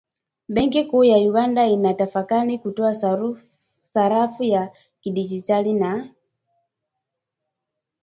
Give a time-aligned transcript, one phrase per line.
[0.53, 2.93] Benki kuu ya Uganda inatafakari kutoa
[3.83, 6.13] sarafu ya kidigitali na